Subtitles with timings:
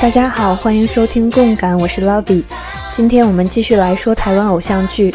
[0.00, 2.42] 大家好，欢迎收听共感，我是 Lobby。
[2.92, 5.14] 今天我们继续来说台湾偶像剧。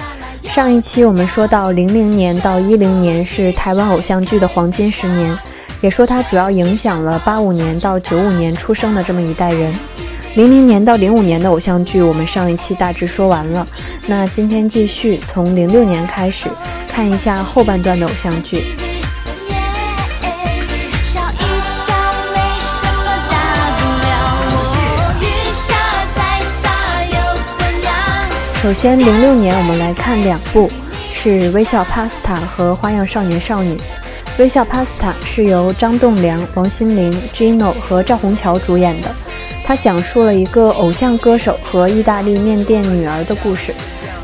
[0.57, 5.37] 上一期我们说到零零年到一零年是台湾偶像剧的黄金十年，
[5.81, 9.71] 也说它主要影响了八五年到九五年出生的这么一代人。
[10.33, 13.67] 零零年到零五年的偶像剧，我们上一期大致说完了。
[14.07, 16.49] 那今天继续从零六年开始
[16.87, 18.63] 看一下后半段的偶像剧。
[28.67, 30.69] 首先，零六年我们来看两部，
[31.13, 33.75] 是《微笑 Pasta》和《花样少年少女》。
[34.37, 39.07] 《微笑 Pasta》是由张栋梁、王心凌、Gino 和赵虹桥主演的，
[39.63, 43.73] 它讲述了一个偶像歌手和意大利面店女儿的故事。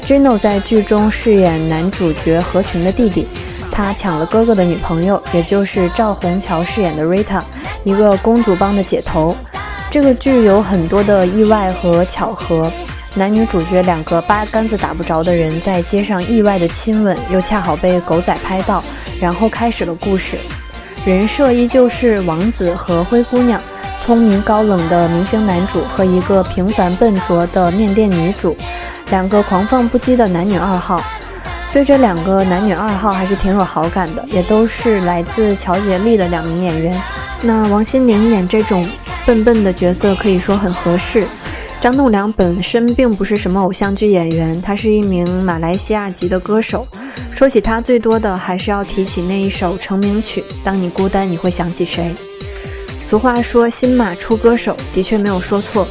[0.06, 3.26] Gino 在剧中饰演男主角何群的弟弟，
[3.72, 7.42] 他抢了哥哥的女朋友，也就是赵虹桥饰演的 Rita，
[7.86, 9.38] 一个公主帮的姐头。
[9.90, 12.70] 这个剧有很多的意外和巧合。
[13.16, 18.84] 男女主角两个八竿子打不着的人在街上意外的亲吻，又恰好被狗仔拍到，
[19.20, 20.36] 然后开始了故事。
[21.06, 23.62] 人设依旧是王子和灰姑娘，
[24.04, 28.58] 聪明高冷的明星男主和一个平凡笨拙的面店女主，
[29.12, 31.00] 两个狂放不羁的男女二号。
[31.72, 37.02] 对这两个男女二号还是挺有好感的，也都是来自乔杰利的两名演员。
[37.42, 38.88] 那王心凌演这种
[39.26, 41.28] 笨笨的角色，可以说很合适。
[41.84, 46.88] 张栋梁本身并不是什么偶像剧演员，他是一名马来西亚籍的歌手。
[47.36, 52.16] 说起他，最多的还是要提起那一首成名曲《当你孤单，你会想起谁》。
[53.06, 55.86] 俗话说“新马出歌手”，的确没有说错。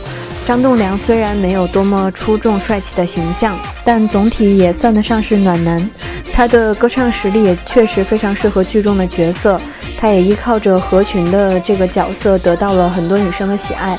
[0.46, 5.90] 张栋梁虽然没有多么出众帅气的形象，但总体也算得上是暖男。
[6.32, 9.60] 他的歌唱实力也确实非常适合剧中的角色。
[9.98, 13.94] 他也依靠着合群的这个角色，得到了很多女生的喜爱。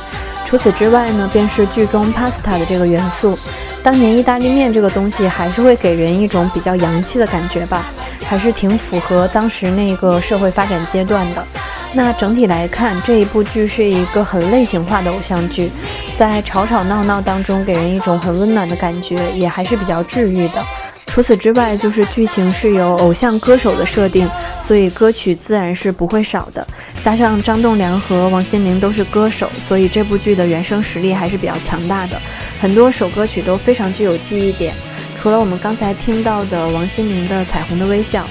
[0.54, 3.36] 除此之外呢，便是剧中 pasta 的这个元素。
[3.82, 7.88] 当年意大利面这个东西还是会给人一种比较洋气的感觉吧，
[8.24, 11.44] 还是挺符合当时那个社会发展阶段的。
[11.92, 15.72] 那整体来看，这一部剧是一个很类型化的偶像剧，
[16.16, 20.64] 在吵吵闹闹当中给人一种很温暖的感觉，也还是比较治愈的。
[21.08, 24.28] 除此之外，就是剧情是有偶像歌手的设定，
[24.60, 26.66] 所以歌曲自然是不会少的。
[27.02, 32.20] 加上张栋梁和王心凌都是歌手，所以这部剧的原声实力还是比较强大的。
[32.60, 34.74] 很多首歌曲都非常具有记忆点。
[35.16, 38.24] 除了我们刚才听到的王心凌的《彩虹的微笑》，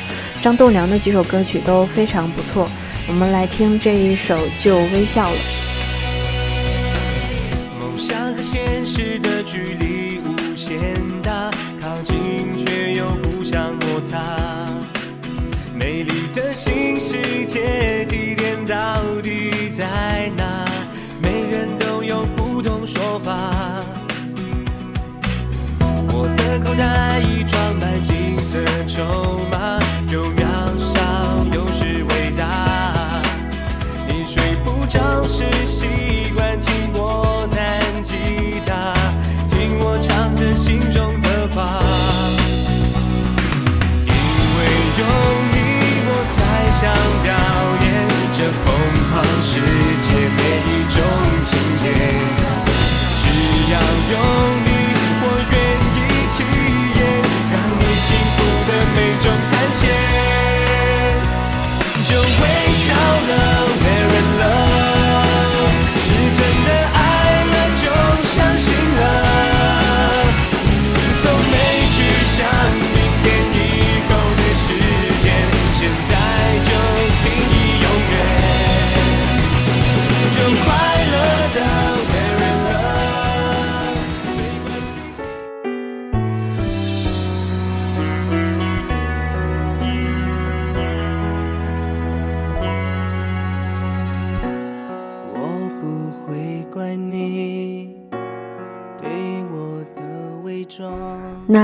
[0.43, 2.69] 张栋梁的几首歌曲都非常不错。
[3.09, 5.37] 我们来听这一首就微笑了。
[7.81, 9.82] 梦想和现实的距离
[16.55, 20.67] 新世界地点到底在哪？
[21.23, 23.51] 每人都有不同说法。
[26.15, 29.81] 我的口袋已装满金色筹码，
[30.11, 30.31] 有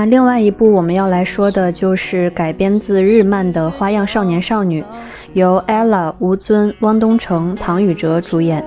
[0.09, 4.81] 另外一部我们要来说的就是改编自日漫的《花样少年少女》，
[5.33, 8.65] 由 ella、吴尊、汪东城、唐禹哲主演。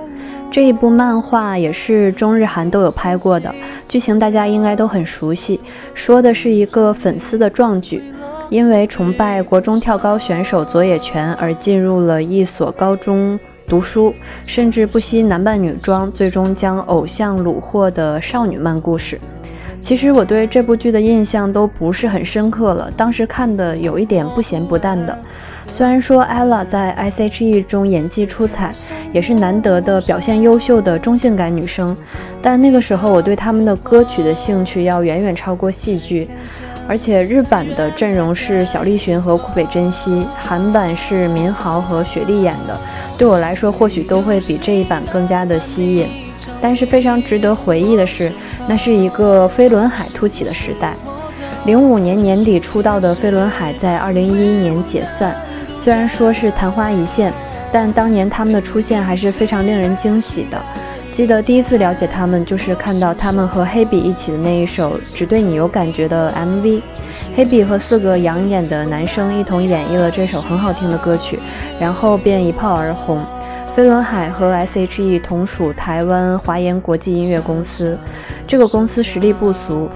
[0.49, 3.53] 这一部漫画也是中日韩都有拍过的，
[3.89, 5.59] 剧情大家应该都很熟悉，
[5.93, 8.01] 说的是一个粉丝的壮举。
[8.49, 13.37] 因为崇拜国中跳高选手佐野泉而进入了一所高中
[13.67, 14.13] 读书，
[14.45, 19.19] 甚至不惜男扮女装，最终将偶像虏获的少女漫故事。
[19.83, 25.15] 其实我对这部剧的印象都不是很深刻了，当时看的有一点不咸不淡的。
[25.67, 28.73] 虽然说 ella 在 S.H.E 中演技出彩，
[29.11, 31.95] 也是难得的表现优秀的中性感女生，
[32.41, 36.29] 但那个时候我对他们的歌曲的兴趣要远远超过戏剧。
[36.87, 42.79] 而且日版的阵容是小栗旬和库北真希，韩版是民豪和雪莉演的，
[43.17, 46.22] 对我来说或许都会比这一版更加的吸引。
[46.63, 48.31] 但是非常值得回忆的是，
[48.69, 50.95] 那是一个飞轮海突起的时代。
[51.65, 55.35] 零五年年底出道的飞轮海在二零一一年解散。
[55.75, 57.33] 虽然说是昙花一现，
[57.69, 60.57] 但当年他们的出现还是非常令人惊喜的。
[61.11, 66.81] 记得第一次了解他们，就是看到他们和黑比一起的那一首《只对你有感觉》的 MV。
[67.35, 71.37] 黑比和四个养眼的男生一同演绎了这首很好听的歌曲，
[71.77, 73.21] 然后便一炮而红。
[73.75, 77.97] 飞轮海和 S.H.E 同属台湾华研国际音乐公司，
[78.47, 79.89] 这个公司实力不俗，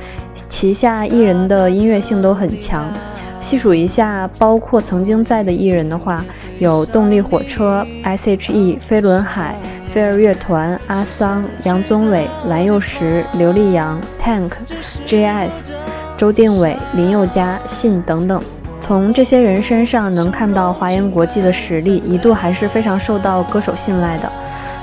[0.49, 2.91] 旗下艺人的音乐性都很强。
[3.39, 6.25] 细数一下，包括曾经在的艺人的话，
[6.57, 9.55] 有动力火车、S.H.E、飞轮海、
[9.93, 14.53] 飞儿乐团、阿桑、杨宗纬、蓝又时、刘力扬、Tank、
[15.05, 15.75] J.S、
[16.17, 18.41] 周定伟、林宥嘉、信等等。
[18.79, 24.31] 从这些人身上能看到华研国际的实力，一度还是非常受到歌手信赖的。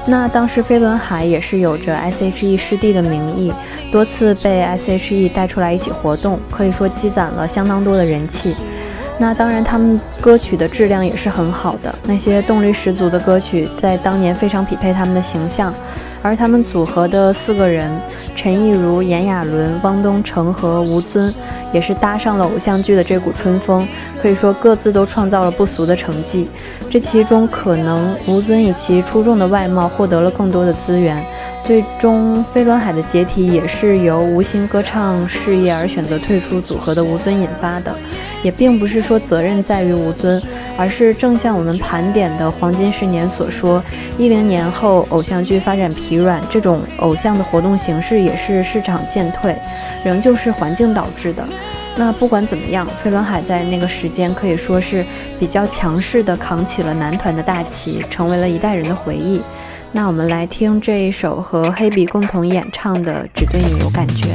[0.06, 3.52] 那当时飞轮海也是有着 S.H.E 师弟的名义。
[3.90, 8.54] 多次被 S.H.E 带出来一起活动，可以说积攒了相当多的人气。
[9.16, 15.72] 那当然，他们歌曲的质量也是很好的，那些动力十足的歌曲在当年非常匹配他们的形象。
[16.24, 17.90] 而他们组合的四个人，
[18.34, 21.30] 陈亦儒、炎亚纶、汪东城和吴尊，
[21.70, 23.86] 也是搭上了偶像剧的这股春风，
[24.22, 26.48] 可以说各自都创造了不俗的成绩。
[26.88, 31.22] 这其中，可能吴尊以其出众的外貌获得了更多的资源。
[31.62, 37.94] 最终，飞轮海的解体也是由无心歌唱事业而选择退出组合的吴尊引发的，
[38.42, 40.40] 也并不是说责任在于吴尊，
[40.76, 43.82] 而是正像我们盘点的黄金十年所说，
[44.18, 49.56] 一零年后偶像剧发展疲软，这种偶像的活动形式也是市场渐退，
[50.04, 51.46] 仍旧是环境导致的。
[51.96, 55.04] 那不管怎么样，飞轮海在那个时间可以说是
[55.38, 59.40] 比较强势的扛起了男团的大旗，成为了一代人的回忆。
[59.92, 64.34] 那我们来听这一首和黑比共同演唱的《只对你有感觉》。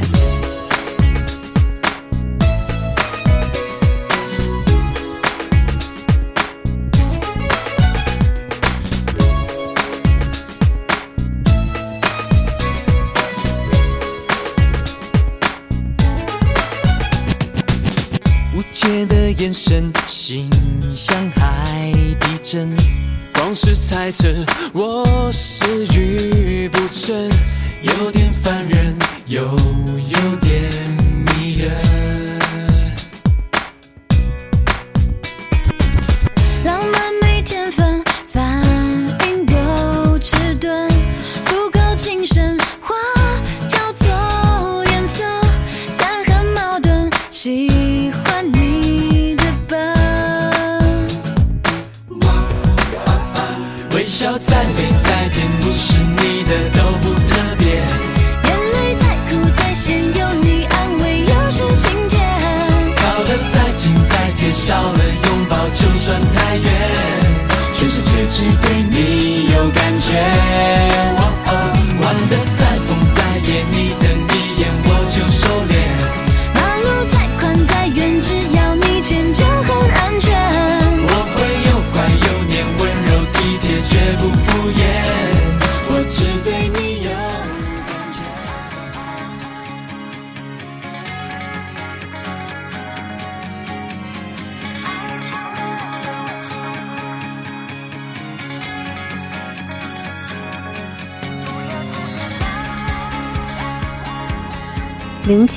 [20.08, 20.50] 心
[20.96, 22.74] 像海底针。
[23.34, 24.26] 光是猜测，
[24.72, 27.30] 我是愚不成，
[27.80, 28.96] 有点烦人，
[29.26, 30.68] 又有点
[31.26, 31.70] 迷人。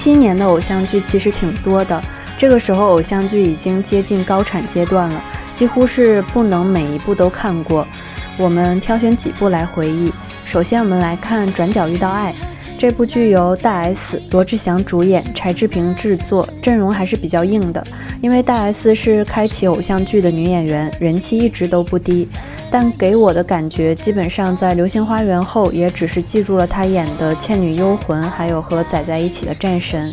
[0.03, 2.03] 七年的偶像剧其实挺多的，
[2.37, 7.87] 这个时候偶像剧已经接近高产阶段了，几乎是不能每一部都看过。
[8.37, 10.11] 我们挑选几部来回忆。
[10.45, 12.33] 首先，我们来看《转角遇到爱》
[12.77, 17.81] 这部剧，由大 S、罗志祥主演，柴智屏制作，阵容还是比较硬的。
[18.19, 22.27] 因为大 S 是开启偶像剧的女演员，人气一直都不低。
[22.73, 30.11] 但给我的感觉，基本上在《流星花园》后，也只是记住了他演的《倩女幽魂》，还有和仔仔一起的《战神》。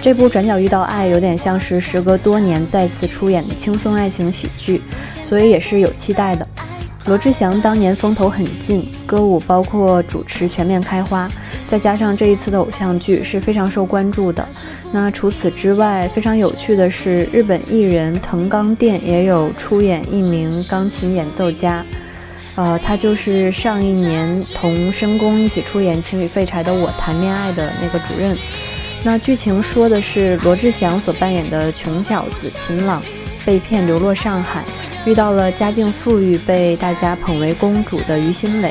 [0.00, 4.80] 这部《转角遇到爱》有点像是时隔多年再次出演的轻松爱情喜剧，
[5.22, 6.48] 所以也是有期待的。
[7.08, 11.26] 罗志祥当年风头很劲，歌舞包括主持全面开花，
[11.66, 14.46] 再加上这一次的偶像剧是非常受关注的。
[14.92, 21.82] 那除此之外，非常有趣的是，日本艺人藤冈靛也有出演一名钢琴演奏家，
[22.56, 28.36] 呃，他就是上一年同申宫一起出演《情侣废柴的我谈恋爱》的那个主任。
[29.02, 33.00] 那剧情说的是罗志祥所扮演的穷小子秦朗
[33.46, 34.62] 被骗流落上海，
[35.08, 38.70] 遇到了家境富裕、被大家捧为公主的于心磊。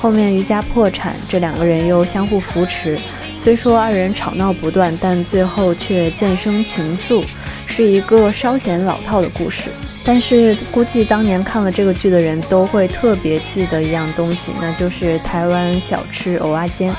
[0.00, 2.96] 后面于家破产，这两个人又相互扶持。
[3.42, 7.24] 虽说二人吵闹不断，但最后却渐生情愫，
[7.66, 9.70] 是一个稍显老套的故事。
[10.04, 16.94] 但是估计当年看了这个剧的人都会特别记得一样东西，那就是台湾小吃藕阿煎。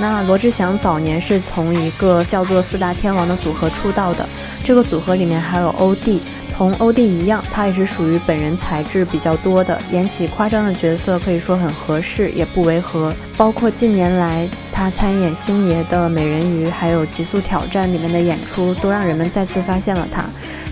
[0.00, 4.26] 那罗志祥早年是从一个叫做四大天王的组合出道的，
[4.64, 6.22] 这个组合里面还有欧弟，
[6.58, 13.14] 同欧弟一样，他也是属于本人才智比较多的，演起夸张的角色可以说很合适，也不违和。
[13.36, 20.24] 包括近年来他参演星爷的美人鱼，还有极速挑战里面的演出，都让人们再次发现了他。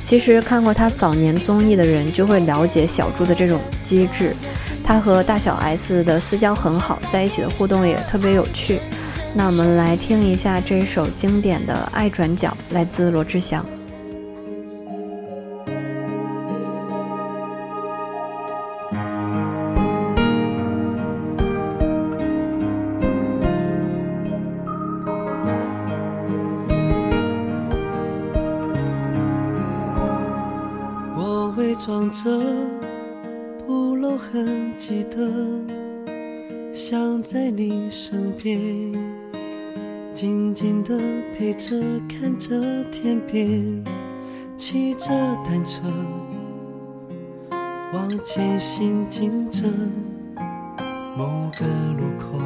[0.02, 4.34] 其实看过他早年综艺的人就会了解小猪的这种机智，
[4.82, 8.80] 他和大小 S 的私交很好，在一起的互动也特别有趣。
[9.32, 13.64] 那我们来听一下这首经典的《爱转角》，来自罗志祥。
[31.56, 32.38] 伪装着
[33.66, 35.26] 不露痕迹的，
[36.70, 38.92] 想在你身边。
[40.12, 40.98] 静静地
[41.34, 41.74] 陪着，
[42.08, 43.82] 看着天边，
[44.54, 45.08] 骑着
[45.46, 45.82] 单车，
[47.94, 49.66] 往前行进着，
[51.16, 51.64] 某个
[51.96, 52.38] 路口，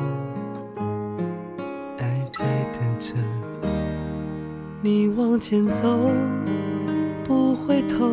[1.98, 3.14] 爱在等着
[4.80, 5.98] 你往前走，
[7.24, 8.12] 不回头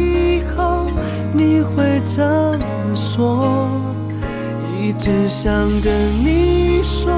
[5.03, 5.91] 只想跟
[6.23, 7.11] 你说，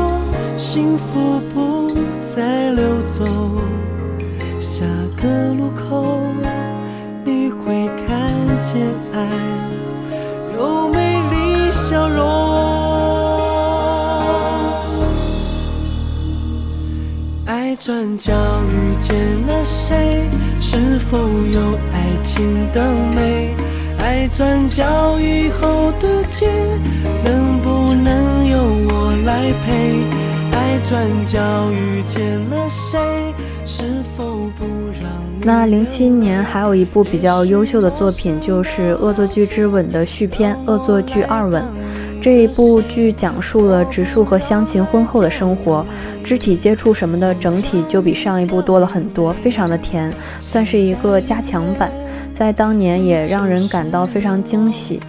[0.58, 1.92] 幸福不。
[2.34, 3.26] 再溜走，
[4.58, 4.86] 下
[5.22, 6.32] 个路口
[7.24, 8.08] 你会看
[8.64, 9.28] 见爱
[10.56, 12.24] 有美丽笑容。
[17.46, 18.32] 爱转角
[18.72, 20.28] 遇见了谁？
[20.60, 21.60] 是否有
[21.92, 22.82] 爱情的
[23.14, 23.54] 美？
[24.00, 26.50] 爱转角以后的街，
[27.24, 27.53] 能
[29.26, 30.04] 来陪？
[30.52, 31.40] 爱转角
[31.72, 33.00] 遇见了谁？
[33.66, 33.84] 是
[34.16, 34.66] 否不
[35.02, 35.10] 让
[35.42, 41.62] 那零七年还有一部比较优秀的作品，就是《恶作剧之吻》的续篇《恶作剧二吻》。
[42.22, 45.86] 这一部剧讲述了植树和湘琴婚后的生活，
[46.24, 51.90] 肢体接触什么的，整体就比上一部多了很多，非常的甜，算是一个加强版，
[52.34, 55.00] 在当年也让人感到非常惊喜。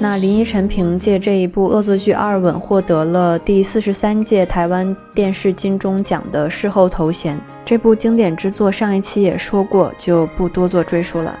[0.00, 7.38] 那林依晨凭借这一部《恶作剧二吻》获得了第四十三届台湾电视金钟奖的视后头衔。
[7.64, 11.38] 这部经典之作上一期也说过，就不多做赘述了。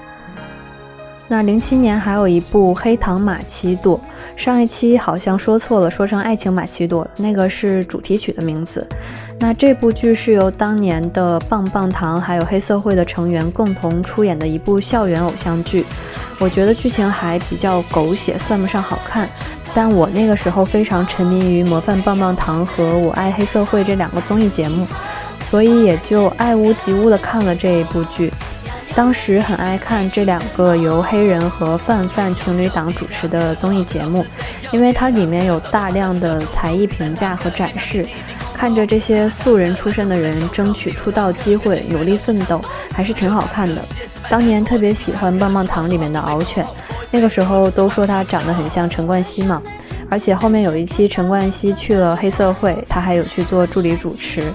[1.26, 3.98] 那零七年还有一部《黑糖玛奇朵》，
[4.36, 8.86] 上一期好像说错了，说成《爱情玛奇朵》，那个是主题曲的名字。
[9.40, 15.84] 那这部剧是由当年的棒棒糖还有黑社会的成员共同出演的一部校园偶像剧。
[16.38, 19.26] 我觉得剧情还比较狗血，算不上好看。
[19.74, 24.86] 但我那个时候非常沉迷于《模范棒棒糖》和《我爱黑社会》这两个综艺节目，
[25.40, 28.30] 所以也就爱屋及乌的看了这一部剧。
[28.94, 34.24] 当时很爱看这两个由黑人和范范情侣档主持的综艺节目，
[34.70, 38.06] 因为它里面有大量的才艺评价和展示，
[38.54, 42.62] 看着这些素人出身的人争取出道机会，努力奋斗，
[42.94, 43.82] 还是挺好看的。
[44.30, 46.64] 当年特别喜欢棒棒糖里面的敖犬，
[47.10, 49.60] 那个时候都说他长得很像陈冠希嘛。
[50.08, 54.52] 而且后面有一期陈冠希去了黑社会，他还有去做助理主持。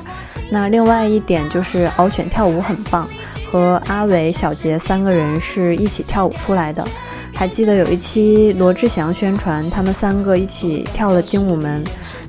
[0.49, 3.07] 那另外一点就是敖犬跳舞很棒，
[3.51, 6.85] 和阿伟、小杰三个人是一起跳舞出来的。
[7.33, 11.83] 还记得有一期罗志祥宣传，他们三个一起跳了精武门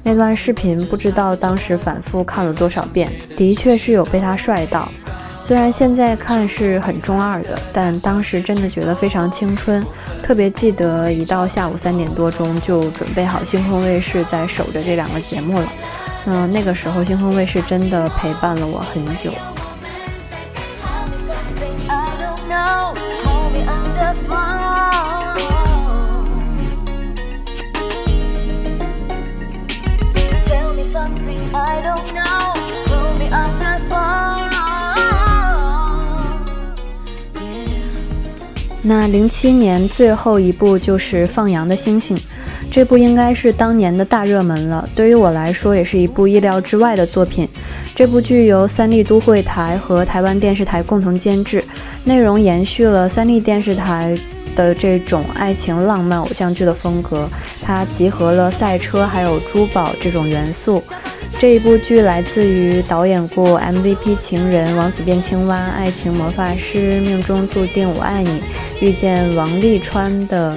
[0.04, 4.88] 那段视频，不知道当时反复看了多少遍，的确是有被他帅到。
[5.42, 9.84] 虽然现在看是很中二的，但当时真的觉得非常青春。
[10.22, 15.72] 特别记得一到下午三点多钟就准备好星空卫视在守着这两个节目了。
[16.26, 19.32] 嗯那个时候星空卫视真的陪伴了我很久。
[38.82, 42.16] 那零七年最后一部就是《放羊的星星》，
[42.70, 44.88] 这部应该是当年的大热门了。
[44.94, 47.46] 对于我来说，也是一部意料之外的作品。
[47.94, 51.62] 这部剧由三立都会台和台湾电视台共同监制，
[52.04, 54.18] 内容延续了三立电视台
[54.56, 57.28] 的这种爱情浪漫偶像剧的风格，
[57.60, 60.82] 它集合了赛车还有珠宝这种元素。
[61.40, 68.42] 这一部剧来自于导演过 MVP 情人、王子变青蛙、爱情魔法师、命中注定我爱你、
[68.78, 70.54] 遇见王沥川的，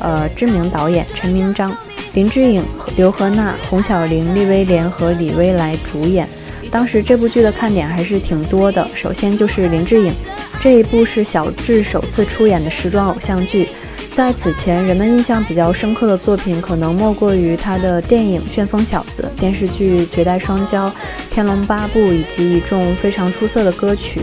[0.00, 1.76] 呃，知名导演陈明章、
[2.14, 2.64] 林志颖、
[2.96, 6.26] 刘荷娜、洪小玲、利威廉和李威来主演。
[6.70, 10.14] 当时这部剧的看点还是挺多的，首先就是林志颖，
[10.62, 13.68] 这一部是小智首次出演的时装偶像剧。
[14.14, 20.86] 在此前，人们印象比较深刻的作品，可能莫过于他的电影《旋风小子》、电视剧《绝代双骄》、
[21.30, 24.20] 《天龙八部》以及一众非常出色的歌曲。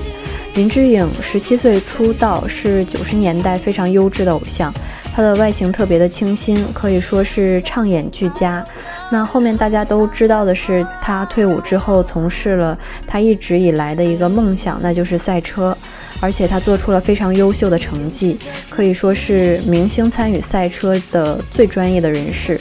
[0.54, 4.72] 林志颖十七岁出道，是九十年代非常优质的偶像。
[5.16, 8.64] 他的外形特别的清新，可以说是唱演俱佳。
[9.12, 15.76] 那后面大家都知道的是，他退伍之后从事了他一直以来的一个梦想，那就是赛车。
[16.22, 18.38] 而且他做出了非常优秀的成绩，
[18.70, 22.60] 可以说是明星参与赛车的最专业的人士。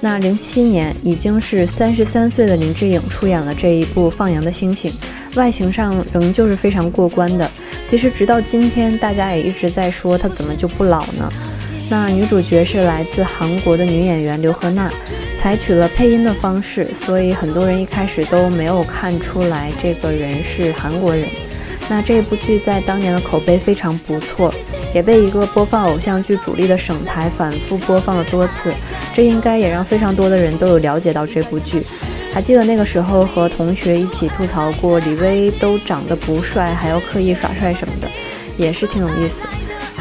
[0.00, 4.92] 那零七年已经是三十三岁的林志颖出演了这一部《放羊的星星》，
[5.38, 7.48] 外形上仍旧是非常过关的。
[7.84, 11.32] 其实直到今天，大家也一直在说他怎么就不老呢？
[11.88, 14.90] 那女主角是来自韩国的女演员刘荷娜，
[15.36, 21.28] 采取了配音的方式，所以很多人一开始都没有看出来这个人是韩国人。
[21.88, 24.52] 那这部剧在当年的口碑非常不错，
[24.92, 28.74] 也被一个播放偶像剧主力的省台反复播放了多次，
[29.14, 31.80] 这应该也让非常多的人都有了解到这部剧。
[32.34, 38.08] 还记得那个时候和同学一起吐槽过李薇都长得不帅，还要刻意耍帅什么的，
[38.58, 39.46] 也是挺有意思。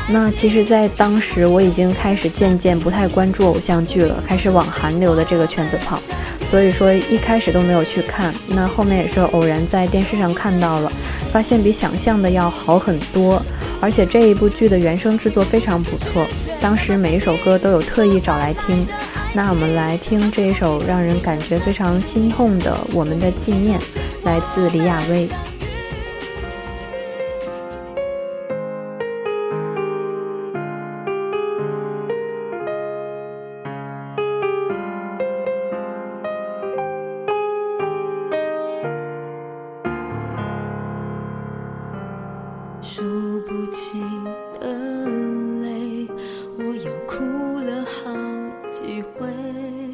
[0.07, 5.99] 那其实，在当时我已经开始渐渐不太关注偶像剧了，开始往韩流的这个圈子跑，
[6.45, 8.33] 所以说一开始都没有去看。
[8.47, 10.91] 那后面也是偶然在电视上看到了。
[11.31, 13.41] 发现比想象的要好很多，
[13.81, 16.25] 而且这一部剧的原声制作非常不错，
[16.61, 18.85] 当时每一首歌都有特意找来听。
[19.33, 23.77] 那我们来听这一首让人感觉非常心痛的《我们的纪念》，
[24.23, 25.27] 来自李亚薇。
[43.15, 44.03] 数不清
[44.59, 44.67] 的
[45.61, 46.05] 泪，
[46.57, 47.15] 我又哭
[47.59, 48.11] 了好
[48.69, 49.84] 几回。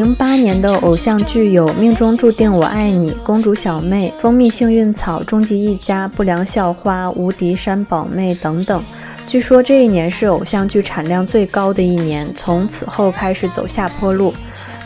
[0.00, 8.82] 零八年的偶像剧有《命中注定我爱你》《公主小妹》《蜂蜜幸运草》《终极一家》《不良校花》《无敌山宝妹》等等。
[9.26, 14.32] 据说这一年是偶像剧产量最高的一年，从此后开始走下坡路。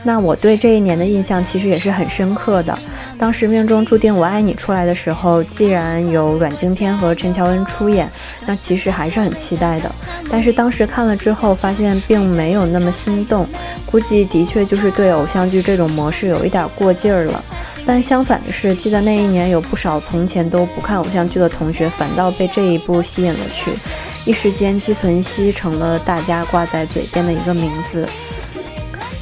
[0.02, 2.76] 那我对这一年的印象其实也是很深刻的。
[3.18, 8.10] 当时《命中注定我爱你》出来的时候，既然有阮经天和陈乔恩出演，
[8.46, 9.90] 那其实还是很期待的。
[10.30, 13.48] 但是当时看了之后，发现并没有那么心动，
[13.86, 17.42] 估计的确就是对偶像剧这种模式有一点过劲儿了。
[17.86, 23.72] 但相反的是，记得那一年有不少从前都不看偶像剧的同学，反倒被这一部吸引了去。
[24.24, 28.08] 一时间，姬存希成了大家挂在嘴边的一个名字。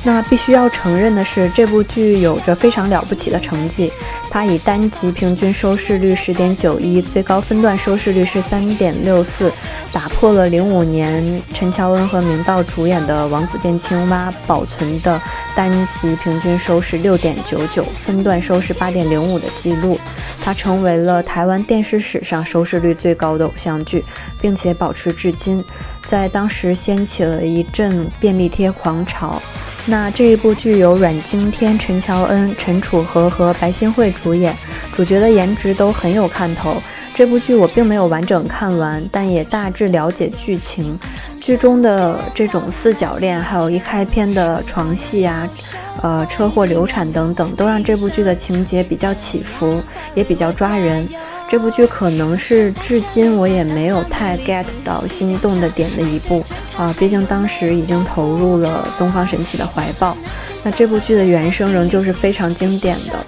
[0.05, 3.93] 那必须要承认的是，这部剧有着非常了不起的成绩。
[4.29, 9.53] 它以单集平均收视率十点九一，最高分段收视率是三点六四，
[9.93, 15.23] 打破了零五年陈乔恩和明道主演的《王子变青蛙》保存的
[15.55, 19.97] 单集平均收视六点九九，分段收视八点零五的记录。
[20.43, 24.05] 它成为了台湾电视史上收视率最高的偶像剧，
[24.41, 25.63] 并且保持至今，
[26.05, 29.41] 在当时掀起了一阵便利贴狂潮。
[29.85, 34.57] 那这一部剧由阮经天、陈乔恩、陈楚河和白新慧主演，
[34.93, 36.81] 主角的颜值都很有看头。
[37.15, 40.99] 这部剧我并没有完整看完，但也大致了解剧情。
[41.41, 45.47] 剧中的这种四角恋，还有一开篇的床戏啊，
[46.01, 49.83] 呃，车祸流产等等，都让这部剧的情节比较起伏，
[50.15, 51.07] 也比较抓人。
[51.53, 56.43] 这部剧可能是至今我也没有太 get 到心动的点的一部
[56.79, 60.17] 啊，毕竟当时已经投入了东方神起的怀抱。
[60.63, 63.23] 那这部剧的原声仍旧是非常经典的。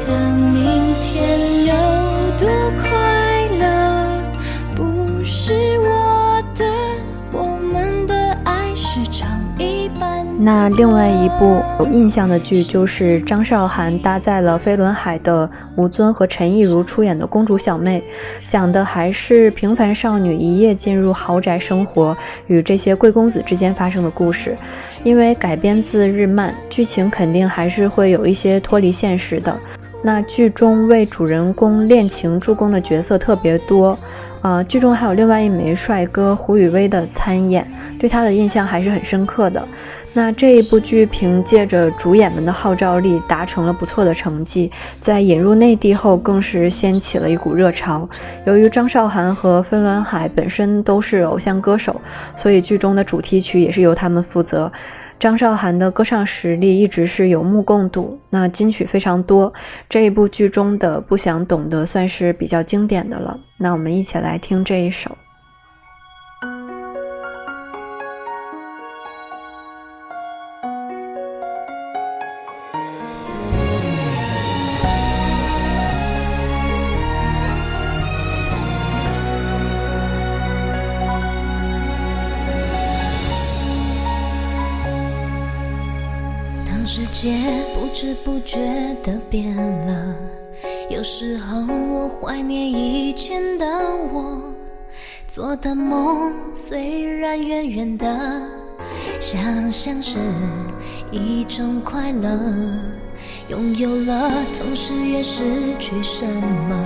[0.00, 0.08] 的
[0.52, 1.72] 明天有
[2.38, 2.88] 多快
[3.58, 3.64] 乐，
[4.74, 6.64] 不是我的，
[7.32, 9.28] 我们的爱是唱
[9.58, 18.00] 一半那另外一部有印象的剧就是张韶涵搭载了飞轮海的吴尊和陈亦儒出演的《公主小妹》，
[18.46, 24.54] 讲的还是平凡少女一夜进入豪宅生活与这些贵公子之间发生的故事。
[25.02, 29.56] 因为改编自日漫，剧情肯定还是会有一些脱离现实的。
[30.06, 33.98] 那剧中为主人公恋情助攻的角色特别多，
[34.40, 39.66] 啊，剧中还有另外一枚帅哥胡宇威的参演，对他的印象还是很深刻的。
[40.14, 48.08] 那这一部剧凭借着主演们的号召力，达成了不错的成绩，在引入内地后，更是掀起了一股热潮。
[48.46, 52.00] 由于张韶涵和飞轮海本身都是偶像歌手，
[52.36, 54.70] 所以剧中的主题曲也是由他们负责。
[55.18, 59.52] 张韶涵的歌唱实力一直是有目共睹，那金曲非常多。
[59.88, 63.38] 这一部剧中的《不想懂得》算是比较经典的了。
[63.58, 65.16] 那我们一起来听这一首。
[89.06, 90.16] 的变了，
[90.90, 91.60] 有时候
[91.92, 93.64] 我怀念以前的
[94.12, 94.42] 我，
[95.28, 98.42] 做的梦虽然远远的，
[99.20, 100.18] 想象是
[101.12, 102.28] 一种快乐，
[103.48, 105.44] 拥有了，同时也失
[105.78, 106.26] 去什
[106.68, 106.76] 么，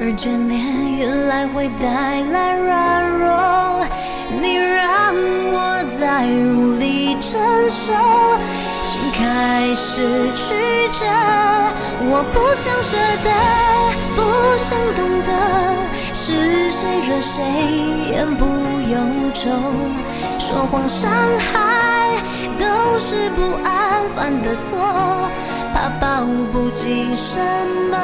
[0.00, 3.86] 而眷恋原来会带来软弱。
[4.40, 5.14] 你让
[5.52, 7.92] 我再无力承受，
[9.18, 10.54] 开始曲
[10.92, 11.04] 折。
[12.10, 13.28] 我不想舍得，
[14.16, 14.22] 不
[14.56, 15.30] 想懂得，
[16.14, 17.42] 是谁惹谁
[18.12, 18.46] 言不
[18.88, 18.96] 由
[19.34, 19.44] 衷？
[20.38, 21.10] 说谎伤
[21.52, 22.22] 害
[22.58, 24.78] 都是不安犯的错，
[25.74, 27.38] 怕报不紧什
[27.90, 27.96] 么。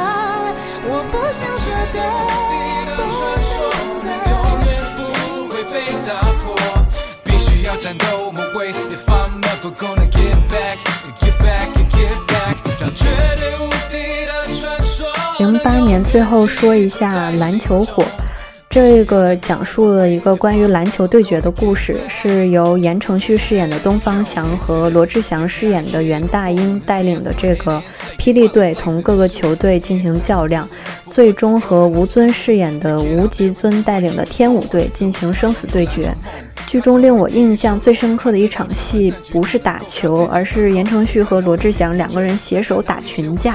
[0.86, 1.98] 我不想舍得，
[2.96, 3.22] 不想
[3.56, 3.62] 懂
[4.04, 4.08] 得。
[4.30, 4.34] 永
[4.66, 5.00] 远不
[5.48, 5.74] 会被
[6.06, 6.53] 打破，
[7.74, 8.72] 要战斗某位。
[8.72, 10.78] If I'm never gonna get back,
[11.20, 13.04] get back, get back，让绝
[13.40, 15.12] 对无敌的传说。
[15.38, 18.04] 零八年，最后说一下篮球火。
[18.74, 27.80] 这个讲述了一个关于篮球对决的故事，是由言承旭饰演的东方翔和罗志祥饰演的袁大英带领的这个
[28.18, 30.68] 霹雳队同各个球队进行较量，
[31.08, 36.12] 最终和吴尊饰演的吴极尊带领的天武队进行生死对决。
[36.66, 43.54] 剧中令我印象最深刻的一场戏，不是打球，而是言承旭和罗志祥两个人携手打群架。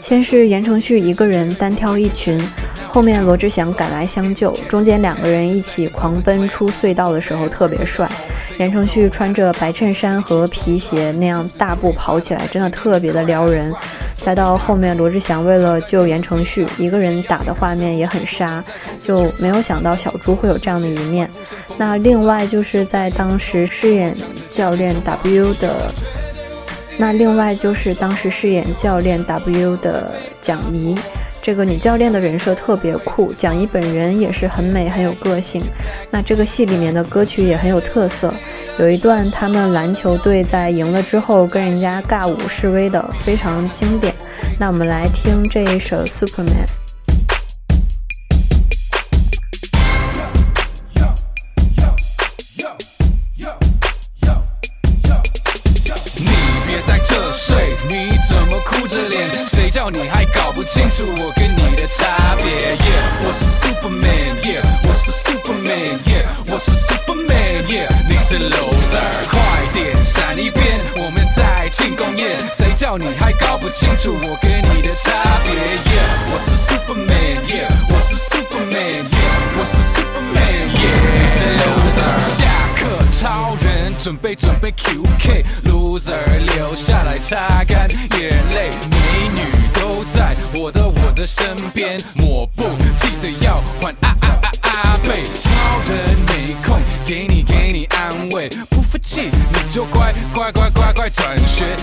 [0.00, 2.40] 先是言承旭一个人单挑一群，
[2.88, 8.08] 后面罗志祥赶来相救，中间两个人一起狂奔出隧道的时候特别帅。
[8.58, 13.72] 言承旭穿着白衬衫和皮鞋那样大步跑起来，真的特别的撩人。
[14.14, 18.64] 再到后面罗志祥为了救言承旭，一个人打的画面也很杀，
[18.98, 21.28] 就没有想到小猪会有这样的一面。
[21.76, 24.14] 那另外就是在当时饰演
[24.48, 25.92] 教练 W 的。
[26.98, 30.96] 那另外就是当时饰演教练 W 的蒋怡，
[31.42, 35.62] 这个女教练的人设特别酷，蒋怡本人也是很美很有个性。
[36.10, 38.32] 那这个戏里面的歌曲也很有特色，
[38.78, 44.14] 有一段他们篮球队在赢了之后跟人家尬舞示威的，非常经典。
[44.58, 46.85] 那我们来听这一首 Superman。
[59.90, 69.38] 你还搞不清楚我跟你的差别？Yeah，我是 Superman，Yeah，我是 Superman，Yeah，我是 Superman，Yeah，你是 loser，快
[69.72, 72.36] 点闪一边，我们在庆功宴。
[72.52, 82.18] 谁叫你还搞不清楚我跟你的差别？Yeah，我是 Superman，Yeah，我是 Superman，Yeah，我是 Superman，Yeah，你是 loser。
[82.38, 82.42] 下
[82.76, 86.20] 课，超人准备准备 QK，loser
[86.54, 89.40] 留下来擦干眼泪，美女。
[89.72, 92.64] 都在我的我的身边，抹布
[92.98, 94.98] 记得要还啊啊啊啊！
[95.02, 95.50] 被超
[95.88, 101.74] 人没空给你给你安慰，不服气你就乖乖乖乖乖转学，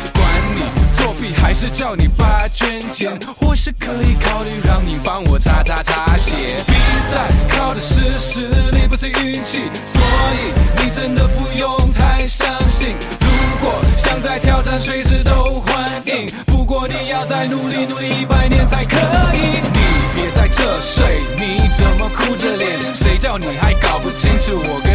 [1.41, 6.36] 还是叫你爸捐钱，或是可以考虑让你帮我擦擦擦鞋。
[6.67, 10.02] 比赛靠的是实力，不是运气，所
[10.36, 12.95] 以你真的不用太相信。
[13.21, 13.28] 如
[13.62, 16.26] 果想再挑战，随时都欢迎。
[16.45, 18.97] 不过你要再努力努力一百年才可
[19.36, 19.80] 以，你
[20.15, 22.80] 别在这睡，你怎么哭着脸？
[22.93, 24.92] 谁叫你还搞不清楚我跟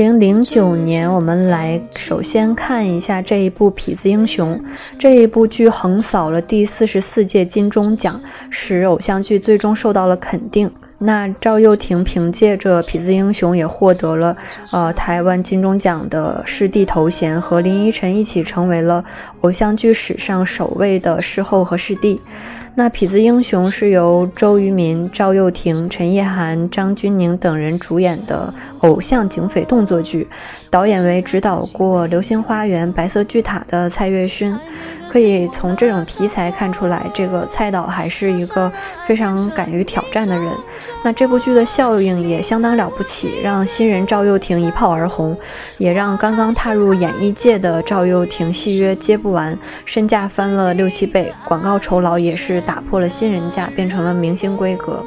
[0.00, 4.56] 零零九年，我们来首先看一下这一部《痞子英雄》。
[4.98, 10.70] 这一部剧横扫了第四十四届金钟奖，使偶像剧最终受到了肯定。
[10.96, 14.34] 那赵又廷凭借着《痞子英雄》也获得了
[14.72, 19.04] 呃台湾金钟奖的视帝头衔，和林依晨一起成为了
[19.42, 22.18] 偶像剧史上首位的视后和视帝。
[22.80, 30.26] 那《痞子英雄》是由周渝民、赵又廷、陈意涵、张钧甯等人主演的偶像警匪动作剧，
[30.70, 34.56] 导演为执导过《流星花园》《白色巨塔》的蔡岳勋。
[35.10, 38.70] 可以从这种题材看出来，这个蔡导还是一个
[39.08, 40.52] 非常敢于挑战的人。
[41.02, 45.36] 那这部剧的效应也相当了不起，让新人赵又廷一炮而红，
[45.78, 55.04] 也让刚刚踏入演艺界的赵又廷戏约接不完，身价翻了六七倍，广告酬劳也是打破了新人价，变成了明星规格。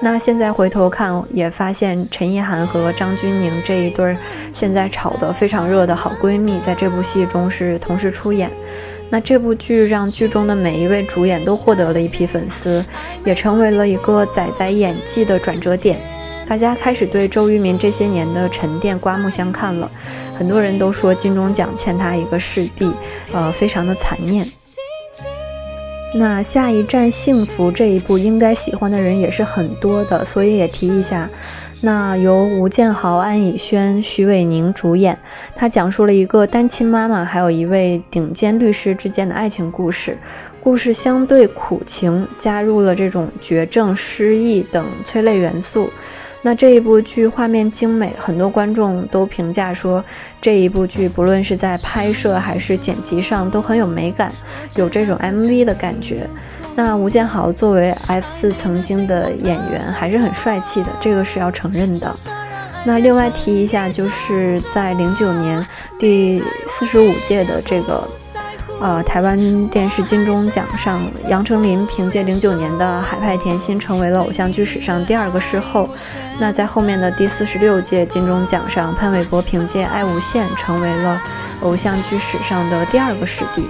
[0.00, 4.16] 那现在回头看，也发现陈意涵和张钧甯这一对儿
[4.52, 8.50] 现在炒得非常热的好闺蜜，在这部戏中是同时出演。
[9.12, 12.82] 那这部剧让剧中的每一位主演都获得了一批粉丝，
[13.26, 16.00] 也成为了一个仔仔演技的转折点。
[16.48, 19.90] 大家开始对周渝民这些年的沉淀刮目相看了。
[20.38, 22.90] 很多人都说金钟奖欠他一个视帝，
[23.34, 24.50] 呃，非常的残念。
[26.14, 31.28] 那下一站幸福这一部应该喜欢的人也是很多的，所以也提一下。
[31.84, 35.18] 那由吴建豪、安以轩、徐伟宁主演，
[35.56, 40.16] 他讲述了一个单亲妈妈还有一位顶尖律师之间的爱情故事。
[40.62, 45.90] 故事相对苦情，加入了这种绝症、失忆等催泪元素。
[46.40, 50.04] 那这一部剧画面精美，很多观众都评价说，
[50.40, 54.32] 这一部剧不论是在拍摄还是剪辑上都很有美感，
[54.76, 56.28] 有这种 MV 的感觉。
[56.74, 62.14] 那吴建豪作为 F 四曾经的演员，还是很帅气的，这个是要承认的。
[62.84, 65.64] 那另外提一下，就是在零九年
[65.98, 68.08] 第四十五届的这个。
[68.80, 75.88] 呃，台湾电视金钟奖上，杨丞琳凭借零九年的《海派甜心》成为了偶像剧史上第二个视后。
[76.40, 81.20] 那在后面的第四十六届金钟奖上，潘玮柏凭借《爱无限》成为了
[81.60, 83.64] 偶像剧史上的第二个视帝。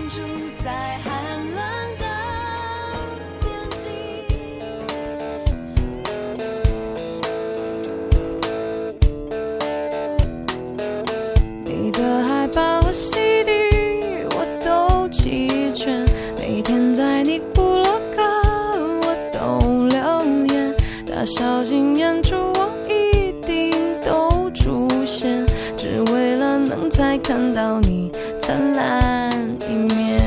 [21.24, 23.72] 小心演出，我一定
[24.04, 29.32] 都出现，只为了能再看到你灿烂
[29.68, 30.20] 一面。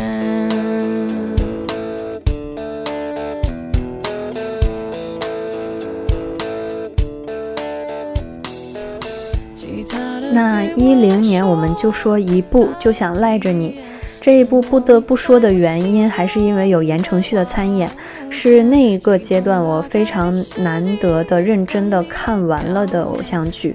[10.34, 13.80] 那一零年，我们就说一部就想赖着你。
[14.20, 17.90] 这一部不得不说的原因，还是因为有言承旭的参演，
[18.38, 23.74] 是那一个阶段我非常难得的认真的看完了的偶像剧。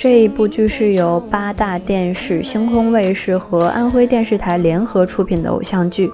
[0.00, 6.10] 这一部剧是由八大电视、星空卫视和安徽电视台联合出品的偶像剧，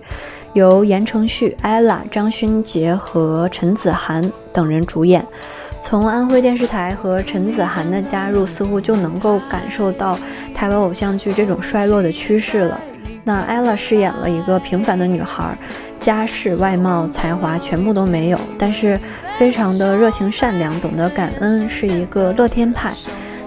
[0.52, 5.26] 由言承旭、ella、张勋杰和陈子涵等人主演。
[5.80, 10.18] 从安徽电视台和陈子涵的加入，似乎就能够感受到
[10.54, 12.78] 台湾偶像剧这种衰落的趋势了。
[13.24, 15.58] 那 ella 饰演了一个平凡的女孩，
[15.98, 18.98] 家世、外貌、才华全部都没有，但是
[19.38, 22.92] 非常的热情善良，懂得感恩，是一个乐天派。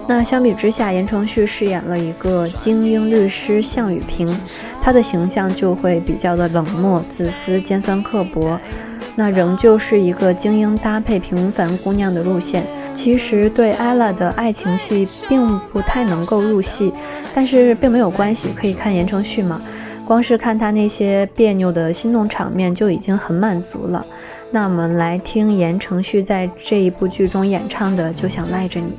[0.06, 4.28] 那相比之下，言承旭饰演了一个精英律师项羽平，
[4.82, 8.58] 他的形象就会比较的冷漠、自私、尖酸刻薄。
[9.14, 12.64] 那仍旧是一个精英搭配平凡姑娘的路线。
[12.92, 16.92] 其实对 ella 的爱情戏并不太能够入戏，
[17.32, 19.60] 但是并没有关系，可以看言承旭嘛。
[20.10, 24.04] 光是看他那些别扭的心动场面就已经很满足了。
[24.50, 28.90] 那我们来听言承旭在这一部剧中演唱的《就想赖着你》。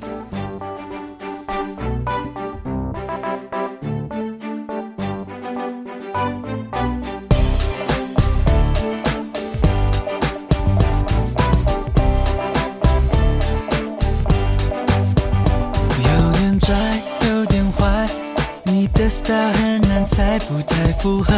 [20.48, 20.60] 不
[21.02, 21.34] 符合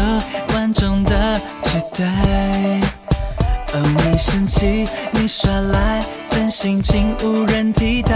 [0.49, 2.03] 观众的期待。
[3.73, 8.12] 哦你生气，你耍赖，真性情无人替代。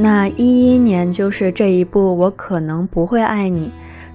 [0.00, 3.66] 那一一年就是这一部《我可能不会爱你》。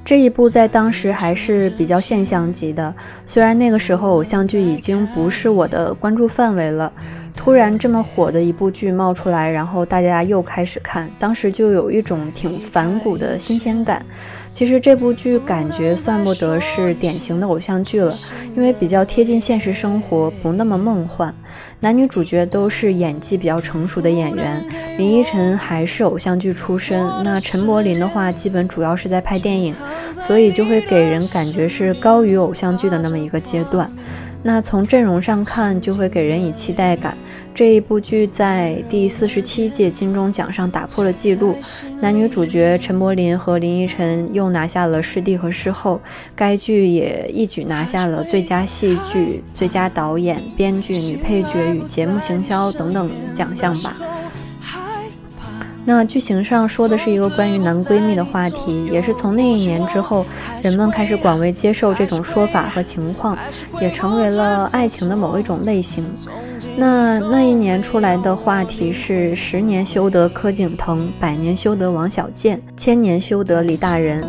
[0.03, 2.91] 这一部在当时还是比较现象级的，
[3.23, 6.91] 虽然那个时候偶像剧已经不是我的关注范围了，
[7.35, 14.03] 突然这么火的一部剧冒出来，然后大家又开始看，当时就有一种挺反骨的新鲜感。
[14.51, 18.11] 其实这部剧感觉算不得是典型的偶像剧了，
[18.55, 21.33] 因为比较贴近现实生活，不那么梦幻。
[21.79, 24.63] 男女主角都是演技比较成熟的演员，
[24.97, 29.75] 林依晨还是偶像剧出身，那陈柏霖的话，基本主要是在拍电影，
[30.13, 33.91] 所以就会给人感觉是高于偶像剧的那么一个阶段。
[34.41, 37.17] 那从阵容上看，就会给人以期待感。
[37.55, 41.55] 这一部剧在第四十七届金钟奖上打破了纪录，
[42.01, 46.01] 男女主角陈柏霖和林依晨又拿下了视帝和视后，
[46.35, 53.95] 该剧也一举拿下了最佳戏剧、最佳导演、编剧、女配角与节目行销等等奖项吧。
[55.87, 60.25] 那剧情上说的是一个关于男闺蜜的话题，也是从那一年之后，
[60.63, 63.37] 人们开始广为接受这种说法和情况，
[63.79, 66.03] 也成为了爱情的某一种类型。
[66.75, 74.23] 那那一年出来的话题是“十年修得柯景腾，百年修得王小贱，千年修得李大人”。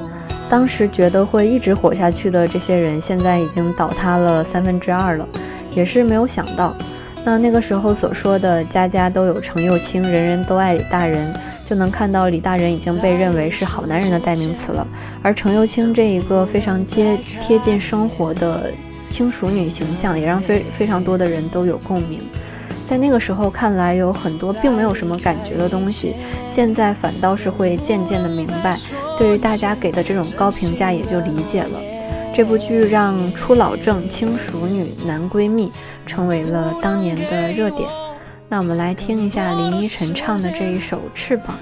[0.49, 5.27] 当时觉得会一直火下去的这些人，现在已经倒塌了三分之二了，
[5.75, 6.77] 也是没有想到。
[7.27, 11.35] 那那个时候所说的“家家都有程又青，人人都爱李大人”，
[11.69, 14.87] 就能看到李大人已经被认为是好男人的代名词了。
[15.23, 18.71] 而程又青这一个非常接贴近生活的
[19.11, 22.21] 轻熟女形象，也让非非常多的人都有共鸣。
[22.89, 26.15] 在那个时候看来，有很多并没有什么感觉的东西，
[26.49, 28.79] 现在反倒是会渐渐的明白。
[29.19, 31.81] 对于大家给的这种高评价，也就理解了。
[32.37, 35.73] 这部剧让初老症、轻熟女、男闺蜜
[36.05, 37.89] 成为了当年的热点。
[38.47, 41.57] 那我们来听一下林依晨唱的这一首《翅膀》。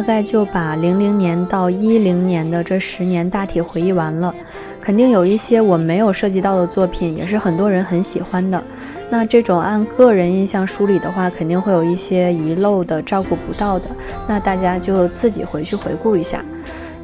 [0.00, 4.34] 大概就把零零年到一零年的这十年大体回忆完了，
[4.80, 8.62] 肯定有一些我没有涉及到的作品，也是很多人很喜欢的。
[9.10, 13.90] 那这种按个人印象梳理的话，肯定会有一些遗漏的、照顾不到的，
[14.26, 16.42] 那大家就自己回去回顾一下。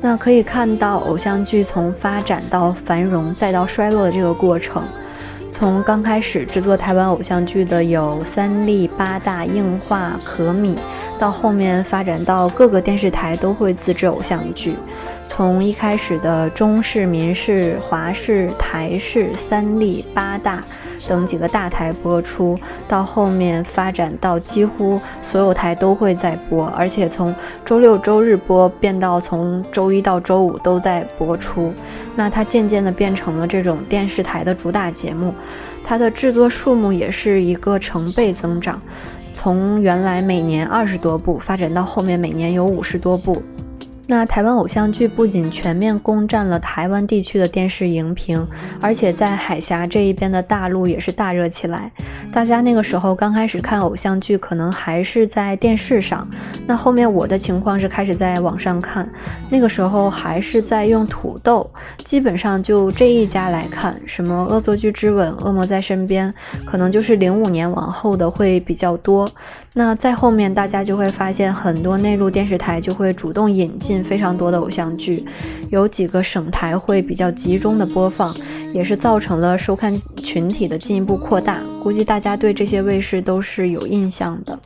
[0.01, 4.83] 那可以看到偶像剧从发展到繁荣再到衰落的这个过程，
[5.53, 10.79] 从刚开始制作台湾偶像剧的有三立、八大、映画、可米。
[11.19, 14.75] 到后面发展到各个电视台都会自制偶像剧，
[15.27, 20.63] 从一开始的中视、民视、华视、台视、三立、八大
[21.09, 31.73] 等几个大台播出，到后面发展到几乎所有台都会在播，而且从周六周日播变到从周一到周五都在播出，
[32.15, 35.33] 那它渐渐的变成了这种电视台的主打节目，
[35.85, 38.81] 它的制作数目也是一个成倍增长。
[39.37, 43.43] 从原来每年二十多部发展到后面每年有五十多部。
[44.09, 48.47] 那台湾偶像剧不仅全面攻占了台湾地区的电视荧屏，
[48.81, 51.91] 而且在海峡这一边的大陆也是大热起来。
[52.33, 56.29] 大家那个时候刚开始看偶像剧，可能还是在电视上。
[56.69, 59.09] 那后面我的情况是开始在网上看，
[59.49, 64.01] 那个时候还是在用土豆，基本上就这一家来看。
[64.07, 66.33] 什么《恶作剧之吻》《恶魔在身边》，
[66.65, 69.29] 可能就是零五年往后的会比较多。
[69.75, 75.25] 那在后面，大家就会发现很多内陆电视台就会主动引进非常多的偶像剧，
[75.71, 78.35] 有几个省台会比较集中的播放，
[78.73, 81.59] 也是造成了收看群体的进一步扩大。
[81.83, 84.59] 估计大家对这些卫视都是有印象的。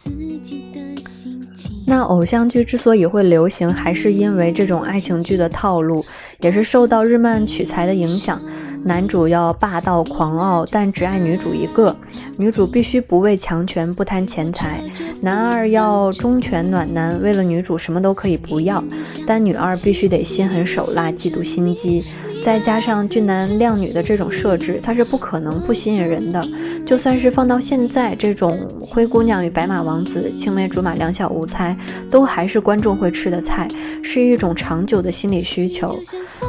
[1.86, 6.04] 那偶像剧之所以会流行，还是因为这种爱情剧的套路，
[6.40, 8.40] 也是受到日漫取材的影响。
[8.82, 11.94] 男主要霸道狂傲，但只爱女主一个；
[12.38, 14.80] 女主必须不畏强权，不贪钱财。
[15.22, 18.82] 男二要忠犬暖男，为了女主什么都可以不要，
[19.26, 22.02] 但女二必须得心狠手辣，嫉妒心机。
[22.42, 26.42] 再加上俊男靓女的这种设置，它是不可能不吸引人的。
[26.86, 31.76] 就算是放到现在，这种灰姑娘与白马王子、青梅竹马两小无猜，
[32.10, 33.68] 都还是观众会吃的菜，
[34.02, 35.94] 是一种长久的心理需求。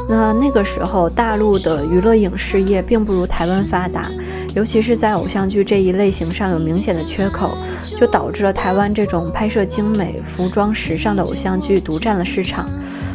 [0.08, 4.10] 那那个时候，大陆的娱乐影视业并不如台湾发达，
[4.54, 7.56] 尤其是在偶像剧这一类型上有明显的缺口，
[7.98, 12.68] 就导致了台湾这种拍摄精美、服装时尚的偶像剧独占了市场。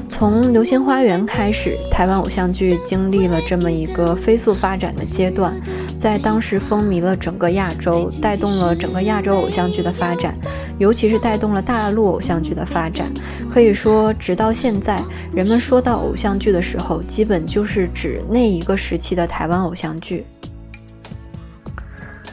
[0.10, 5.54] 从《流星花园》开始，台湾偶像剧经历了这么一个飞速发展的阶段，
[5.98, 10.34] 在当时风靡了整个亚洲，带动了整个亚洲偶像剧的发展，
[10.80, 13.12] 尤其是带动了大陆偶像剧的发展。
[13.52, 14.98] 可以说，直到现在，
[15.34, 20.26] 人们说到偶像剧的时候，基本就是指那一个时期的台湾偶像剧。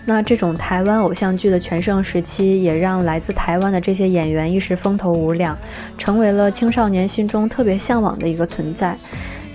[0.06, 5.56] 那这种台湾偶像剧的全盛时期，也让来自台湾的这些演员一时风头无两，
[5.96, 8.94] 成为了青少年心中特别向往的一个存在。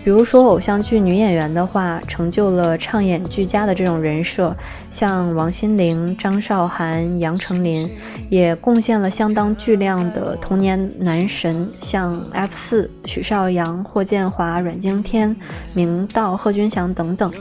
[0.04, 4.56] 比如说偶像剧女演员的话，成就了唱演俱佳的这种人设，
[4.89, 7.89] 像王心凌、张韶涵、杨丞琳，
[8.30, 15.36] 也贡献了相当巨量的童年男神，像 F 四、许绍洋、霍建华、阮经天、
[15.74, 17.32] 明道、贺军翔等等。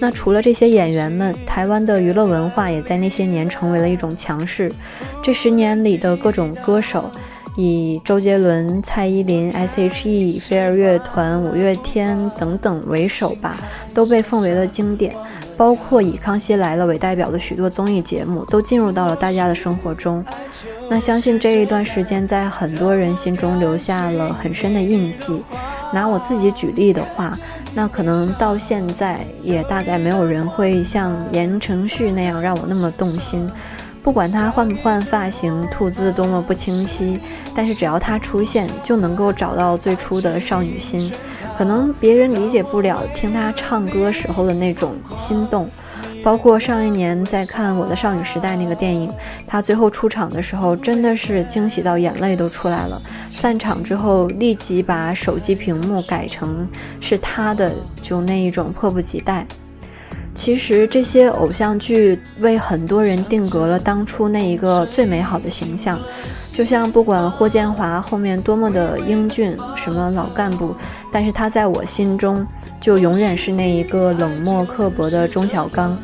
[0.00, 4.72] 那除了这些演员们，台湾的娱乐文化也在那些年成为了一种强势。
[5.22, 7.10] 这十年里的各种歌手，
[7.56, 13.56] 以周杰伦、蔡依林、S.H.E、飞儿乐团、五月天等等为首吧，
[13.94, 15.16] 都被奉为了经典。
[15.56, 20.22] 包括以《康熙来了》为代表的许多综艺节目，都进入到了大家的生活中。
[20.90, 25.42] 那相信这一段时间，在很多人心中留下了很深的印记。
[25.94, 27.34] 拿我自己举例的话，
[27.74, 33.48] 那可能到现在也大概没有人会像言承旭那样让我那么动心。
[34.06, 37.18] 不管他换不换发型，吐字多么不清晰，
[37.56, 41.10] 但是只要他出现，就能够找到最初的少女心。
[41.58, 45.68] 可能别人理解不了听他唱歌时候的那种心动。
[46.22, 49.10] 包括上一年在看《我的少女时代》那个电影，
[49.44, 52.96] 他最后出场的时候，真的是惊喜到眼泪都出来了。
[53.28, 56.68] 散场之后，立即把手机屏幕改成
[57.00, 59.44] 是他的，就那一种迫不及待。
[60.36, 65.98] 其实这些偶像剧为很多人定格了当初那一个最美好的形象，
[66.52, 70.74] 就像不管霍建华后面多么的英俊，什么老干部，
[71.10, 72.46] 但是他在我心中
[72.78, 75.98] 就永远是那一个冷漠刻薄的钟小刚。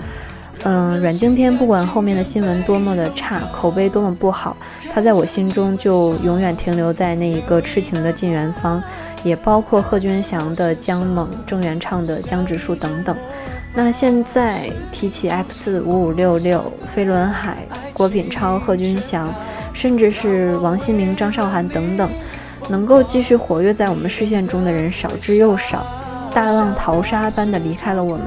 [0.64, 4.56] 嗯，阮经天不管后面的新闻多么的差，口碑多么不好。
[4.92, 8.82] 他在我心中就永远停留在那一个痴情的靳元芳，
[9.22, 13.16] 也包括贺军翔的姜猛、郑元畅的江直树等等。
[13.74, 19.32] 那现在提起 F 四五五六六、飞轮海、郭品超、贺军翔，
[19.72, 22.08] 甚至是王心凌、张韶涵等等，
[22.68, 25.86] 能够继续活跃在我们视线中的人少之又少，
[26.34, 28.26] 大浪淘沙般的离开了我们。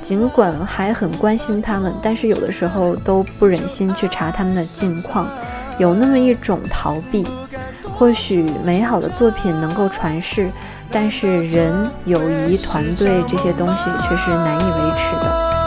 [0.00, 5.28] 尽管还很关心他们，但是有的时候都不忍心去查他们的近况。
[5.78, 7.26] 有那么一种逃避，
[7.92, 10.48] 或许美好的作品能够传世，
[10.90, 12.18] 但是人、友
[12.48, 15.65] 谊、团队这些东西却是难以维持的。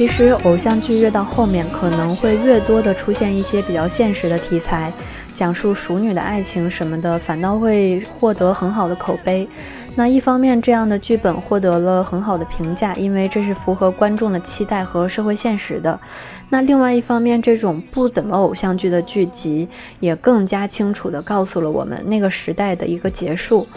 [0.00, 4.90] 其实偶像剧越到后面，可能会越多的出现一些比较现实的题材，
[5.34, 9.46] 讲述熟女的爱情什么的，反倒会获得很好的口碑。
[9.94, 16.00] 那一方面，这样的剧本获得了很好的评价，因为这是符合观众的期待和社会现实的。
[16.48, 23.68] 那另外一方面，这种不怎么偶像剧的剧集，也更加清楚地告诉了我们那个时代的一个结束。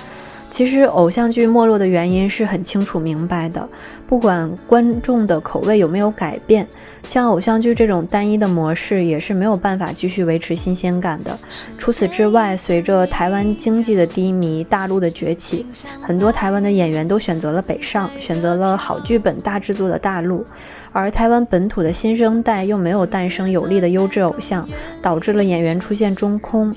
[0.54, 3.68] 其实偶像剧没落的原因是很清楚明白的，
[4.06, 6.68] 不管观众的口味有没有改变，
[7.02, 11.36] 像偶像剧这种单一的模式也是没有办法继续维持新鲜感的。
[11.80, 15.66] 除此之外，随着台湾经济的低迷，大陆的崛起，
[16.00, 20.46] 很多台湾的演员都选择了北上，选择了好剧本、大制作的大陆，
[20.92, 24.70] 而台湾本土的新生代又没有诞生有力的优质偶像，
[25.02, 26.72] 导致了演员出现中空。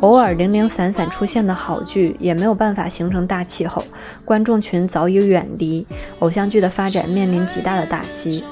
[0.00, 3.82] 偶尔零零散散出现的好剧也没有办法形成大气候，
[4.24, 5.84] 观众群早已远离，
[6.20, 8.44] 偶像剧的发展面临极大的打击。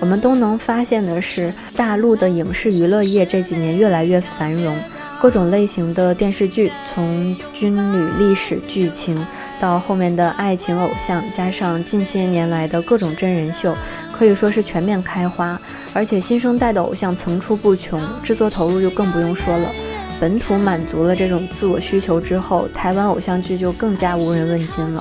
[0.00, 4.74] 我们都能发现的是，大陆的影视娱乐业这几年越来越繁荣，
[5.20, 9.22] 各种类型的电视剧，从军旅历史剧情
[9.60, 13.76] 到后面的爱情偶像，加上近些年来的各种真人秀，
[14.10, 15.60] 可以说是全面开花。
[15.92, 19.68] 而且新生代的偶像层出不穷，制作投入就更不用说了。
[20.20, 25.00] 本土满足了这种自我需求之后，台湾偶像剧就更加无人问津了。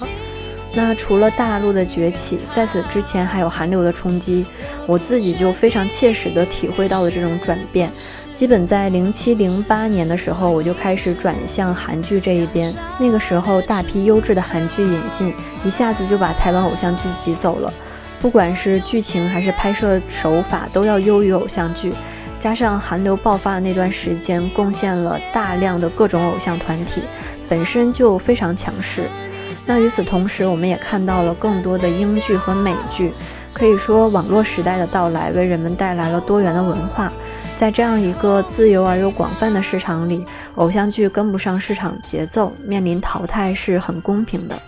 [0.74, 4.46] 那除了大陆的崛起，在此之前还有韩流的冲击，
[4.86, 7.90] 我自己就非常切实地体会到了这种转变。
[8.32, 12.72] 基本在零七零八年的时候，我就开始转向韩剧这一边。
[13.00, 17.74] 那个时候，大批优质的韩剧引进，一下子就把台湾偶像剧挤走了。
[18.22, 21.92] 不管是剧情还是拍摄手法，都要优于偶像剧。
[22.40, 27.02] 加上韩流爆发的那段时间，贡献了大量的各种偶像团体，
[27.50, 29.04] 本身就非常强势。
[29.66, 33.12] 那与此同时，我们也看到了更多的英剧和美剧。
[33.54, 37.12] 可以说，网络时代的到来为人们带来了多元的文化。
[37.56, 40.24] 在这样一个自由而又广泛的市场里，
[40.56, 44.62] 偶像剧跟不上市场节奏，面临淘汰是很公平的。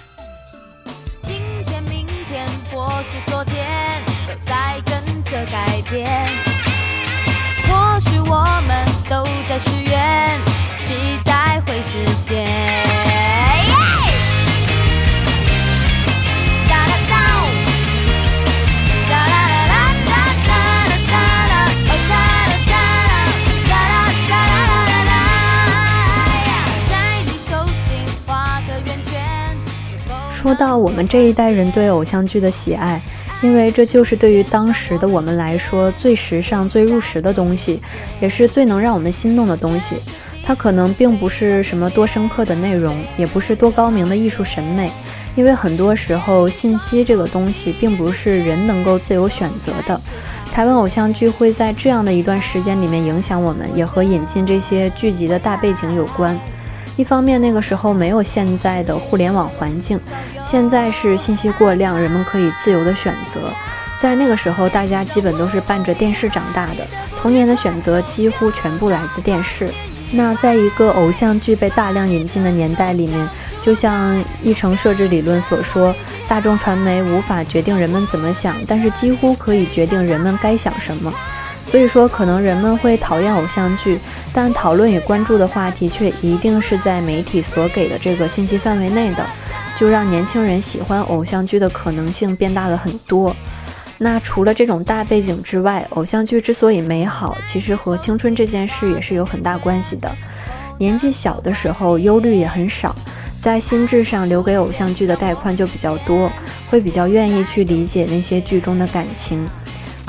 [9.10, 10.40] 都在许愿，
[10.86, 12.48] 期待会实现。
[30.32, 33.02] 说到我们这一代人对偶像剧的喜爱。
[33.42, 37.80] 因为这就是对于当时的我们来说最时尚、最入时的东西，
[38.20, 39.96] 也是最能让我们心动的东西。
[40.44, 44.92] 它可能并不是什么多深刻的内容，也不是多高明的艺术审美。
[45.36, 50.00] 因为很多时候，信息这个东西并不是人能够自由选择的。
[50.52, 56.38] 台湾偶像剧会在这样的一段时间里面影响我们，也和引进这些剧集的大背景有关。
[56.98, 60.00] 一方面，那个时候没有现在的互联网环境，
[60.44, 63.40] 现在是信息过量，人们可以自由的选择。
[63.98, 66.86] 在那个时候，大家基本都是伴着电视长大的，
[67.22, 69.70] 童年的选择几乎全部来自电视。
[70.12, 73.30] 那在一个偶像剧被大量引进的年代里面，
[73.62, 75.94] 就像议程设置理论所说，
[76.28, 81.14] 大众传媒无法决定人们怎么想，但是几乎可以决定人们该想什么。
[81.70, 84.00] 所以说，可能人们会讨厌偶像剧，
[84.34, 89.24] 但讨论与关注的话题却一定是在媒体所给的这个信息范围内的，
[89.78, 93.36] 就让年轻人喜欢偶像剧的可能性变大了很多。
[94.00, 100.12] 那除了这种大背景之外，偶像剧之所以美好，其实和青春这件事也是有很大关系的。
[100.80, 102.96] 年纪小的时候，忧虑也很少，
[103.40, 106.32] 在心智上留给偶像剧的带宽就比较多，
[106.68, 109.46] 会比较愿意去理解那些剧中的感情。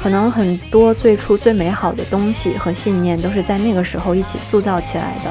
[0.03, 5.31] 可能很多最初最美好的东西和信念都是在那个时候一起塑造起来的，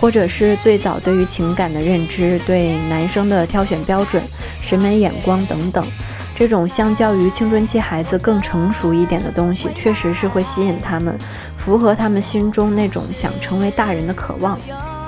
[0.00, 4.20] 或者是最早对于情感的认知、对男生的挑选标准、
[4.60, 5.86] 审美眼光等等，
[6.34, 11.16] 这种相较于青春期孩子更成熟一点的东西，确实是会吸引他们，
[11.56, 14.58] 符合他们心中那种想成为大人的渴望。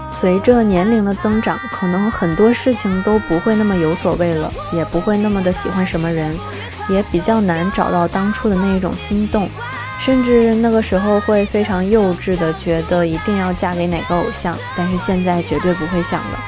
[0.09, 6.33] 随着年龄的增长，可能很多事情都不会那么有所谓了，也不会那么的喜欢什么人。
[6.89, 9.49] 也比较难找到当初的那一种心动，
[10.01, 16.39] 甚至那个时候会非常幼稚的觉得一定要嫁给哪个偶像，但是现在绝对不会想了，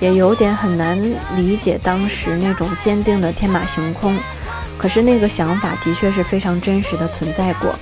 [0.00, 1.00] 也有点很难
[1.36, 4.18] 理解当时那种坚定的天马行空。
[4.76, 7.74] 可是那个想法的确是非常真实的存在过，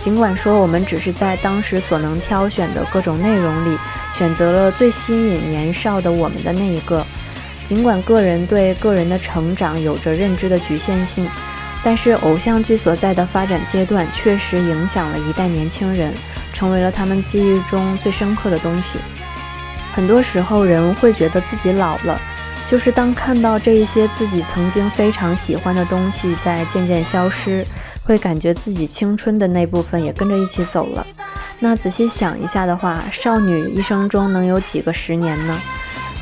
[0.00, 3.78] 尽管说我们只是在当时所能挑选的各种内容里
[4.16, 7.04] 选择了最吸引年少的我们的那一个。
[7.68, 11.28] 尽管个人对个人的成长有着认知的局限性，
[11.84, 16.14] 但是偶像剧所在的发展阶段确实影响了一代年轻人，
[16.54, 18.98] 成为了他们记忆中最深刻的东西。
[19.92, 22.18] 很多时候，人会觉得自己老了，
[22.66, 27.66] 就是当看到这一些自己曾经非常喜欢的东西在渐渐消失，
[28.02, 31.06] 会感觉自己青春的那部分也跟着一起走了。
[31.58, 35.60] 那仔细想一下的话，少女一生中能有几个十年呢？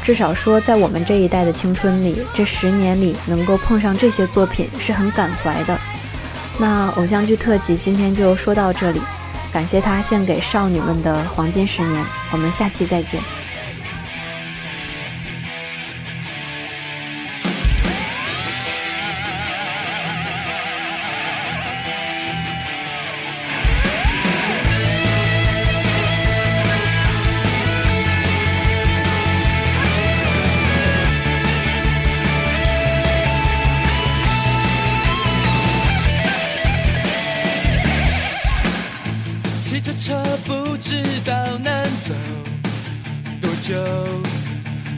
[0.06, 5.76] 至少说，在我们这一代的青春里，这十年里能够碰上这些作品是很感怀的。
[6.60, 9.00] 那偶像剧特辑今天就说到这里，
[9.52, 13.20] 感谢他献给少女们的黄金十年，我们下期再见。
[39.86, 42.12] 这车不知道能走
[43.40, 43.76] 多久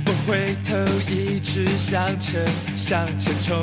[0.03, 0.74] 不回头
[1.11, 2.43] 一直向前
[2.74, 3.55] 向前冲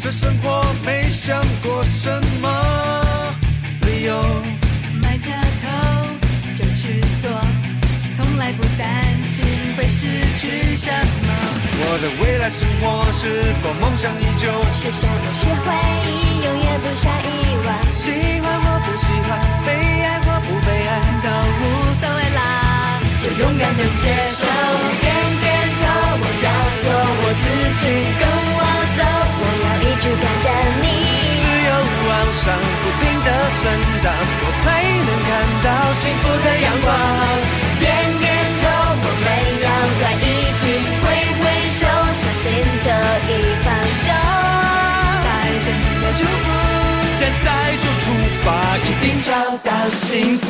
[0.00, 3.04] 这生活没想过什么
[3.82, 4.22] 理由
[5.02, 5.30] 埋着
[5.60, 6.08] 头
[6.56, 7.30] 就去做
[8.16, 9.44] 从来不担心
[9.76, 10.06] 会失
[10.38, 10.90] 去什
[11.26, 11.43] 么
[11.76, 14.46] 我的未来生活是否梦想依旧？
[14.70, 15.66] 写下某些回
[16.06, 17.26] 忆，永远不想遗
[17.66, 17.68] 忘。
[17.90, 19.34] 喜欢或不喜欢，
[19.66, 21.62] 被爱或不被爱，都无
[21.98, 22.38] 所谓啦，
[23.22, 24.02] 就勇敢的接
[24.38, 24.46] 受。
[25.02, 25.06] 点
[25.42, 25.46] 点
[25.82, 26.48] 头，我要
[26.82, 27.44] 做我自
[27.82, 27.84] 己，
[28.22, 28.60] 跟我
[28.94, 29.02] 走，
[29.34, 30.46] 我要一直看着
[30.78, 30.86] 你。
[31.42, 33.62] 只有往上不停的生
[34.02, 34.66] 长，我才
[35.02, 35.30] 能看
[35.66, 35.68] 到
[35.98, 36.94] 幸福的阳光。
[37.80, 37.84] 点
[38.22, 38.24] 点
[38.62, 38.64] 头，
[38.94, 39.26] 我们
[39.64, 39.66] 要
[40.00, 40.26] 在一
[40.60, 40.62] 起，
[42.44, 43.32] 心这一
[43.64, 43.66] 方
[44.04, 44.08] 舟。
[45.24, 45.26] 带
[45.64, 46.46] 着你的祝福，
[47.16, 47.46] 现在
[47.80, 48.04] 就出
[48.44, 49.32] 发，一定找
[49.64, 50.44] 到幸福。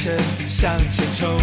[0.00, 0.16] 向前
[0.48, 1.36] 向前冲。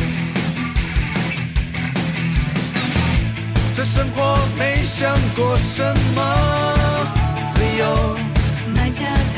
[3.75, 5.83] 这生活没想过什
[6.15, 6.73] 么
[7.59, 8.17] 理由，
[8.75, 9.03] 埋着
[9.35, 9.37] 头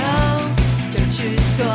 [0.89, 1.65] 就去做，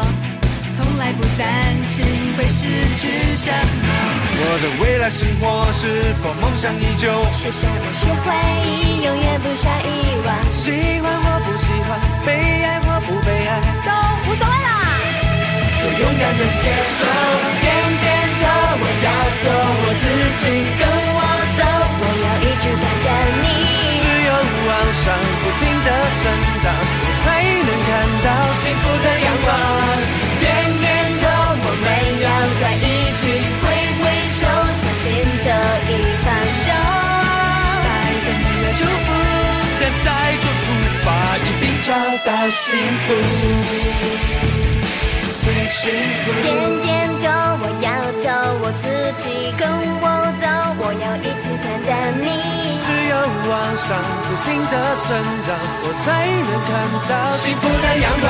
[0.75, 2.07] 从来不担心
[2.39, 3.89] 会失去什么。
[4.37, 7.13] 我的未来生活是否梦想依旧？
[7.31, 8.33] 写下某些回
[8.65, 10.35] 忆，永远不想遗忘。
[10.51, 14.24] 喜欢或不喜欢，被爱或不被爱，都
[16.01, 16.63] 勇敢的接
[16.99, 17.01] 受。
[17.61, 17.67] 点
[18.03, 18.07] 点
[18.41, 18.43] 头，
[18.81, 19.09] 我要
[19.43, 20.05] 做我自
[20.41, 20.45] 己，
[20.79, 21.21] 跟我
[21.59, 21.61] 走，
[22.01, 23.07] 我要一直看着
[23.43, 23.47] 你。
[24.01, 24.31] 只有
[24.67, 24.71] 往
[25.03, 25.05] 上
[25.41, 25.89] 不停的
[26.21, 26.23] 生
[26.63, 27.27] 长，我才
[27.65, 27.91] 能看
[28.25, 28.29] 到
[28.61, 29.49] 幸福的阳光。
[30.41, 30.45] 点
[30.81, 30.87] 点
[31.23, 31.25] 头，
[31.63, 31.87] 我们
[32.25, 32.27] 要
[32.61, 32.87] 在一
[33.19, 33.23] 起，
[33.63, 33.65] 挥
[34.01, 34.03] 挥
[34.39, 34.43] 手，
[34.81, 35.05] 相信
[35.45, 35.49] 这
[35.89, 35.93] 一
[36.25, 36.27] 分
[36.67, 36.69] 钟。
[37.85, 37.87] 带
[38.25, 39.09] 着你的祝福，
[39.79, 40.07] 现在
[40.43, 40.67] 就出
[41.05, 41.07] 发，
[41.39, 41.89] 一定找
[42.25, 42.63] 到幸
[43.07, 44.54] 福。
[45.85, 45.93] 会幸
[46.25, 46.33] 福。
[46.43, 46.49] 点
[46.81, 47.29] 点头，
[47.61, 47.89] 我要
[48.25, 48.27] 走
[48.65, 48.89] 我自
[49.21, 49.69] 己，跟
[50.01, 50.07] 我
[50.41, 50.45] 走，
[50.81, 51.93] 我要一直看着
[52.25, 52.27] 你。
[52.81, 53.15] 只有
[53.49, 55.13] 往上不停的生
[55.45, 55.53] 长，
[55.85, 56.73] 我才能看
[57.09, 58.27] 到幸福的阳光。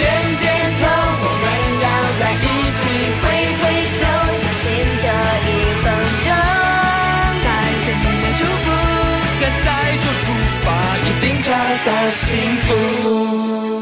[0.00, 0.02] 点
[0.40, 0.44] 点
[0.80, 0.82] 头，
[1.20, 1.46] 我们
[1.84, 1.86] 要
[2.20, 2.46] 在一
[2.80, 2.82] 起，
[3.20, 3.24] 挥
[3.60, 4.00] 挥手，
[4.40, 4.64] 相信
[5.00, 5.06] 这
[5.44, 5.50] 一
[5.84, 5.86] 分
[6.24, 6.28] 钟。
[7.44, 7.48] 带
[7.84, 8.66] 着你的祝福，
[9.38, 9.68] 现在
[10.00, 10.24] 就出
[10.64, 10.66] 发，
[11.04, 11.52] 一定找
[11.84, 12.22] 到幸
[12.64, 13.73] 福。